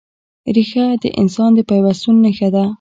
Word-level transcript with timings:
ریښه 0.55 0.85
د 1.01 1.03
انسان 1.21 1.49
د 1.55 1.59
پیوستون 1.69 2.15
نښه 2.25 2.49
ده. 2.55 2.63